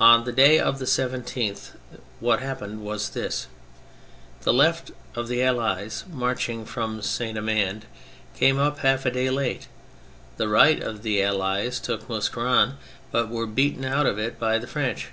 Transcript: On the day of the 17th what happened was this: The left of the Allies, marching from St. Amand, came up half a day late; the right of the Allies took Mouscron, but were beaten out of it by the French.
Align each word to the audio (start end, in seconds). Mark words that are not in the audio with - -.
On 0.00 0.24
the 0.24 0.32
day 0.32 0.58
of 0.58 0.78
the 0.78 0.86
17th 0.86 1.72
what 2.20 2.40
happened 2.40 2.82
was 2.82 3.10
this: 3.10 3.48
The 4.44 4.52
left 4.54 4.92
of 5.14 5.28
the 5.28 5.42
Allies, 5.42 6.04
marching 6.10 6.64
from 6.64 7.02
St. 7.02 7.36
Amand, 7.36 7.84
came 8.34 8.58
up 8.58 8.78
half 8.78 9.04
a 9.04 9.10
day 9.10 9.28
late; 9.28 9.68
the 10.38 10.48
right 10.48 10.82
of 10.82 11.02
the 11.02 11.22
Allies 11.22 11.80
took 11.80 12.08
Mouscron, 12.08 12.78
but 13.10 13.28
were 13.28 13.46
beaten 13.46 13.84
out 13.84 14.06
of 14.06 14.18
it 14.18 14.38
by 14.40 14.56
the 14.56 14.66
French. 14.66 15.08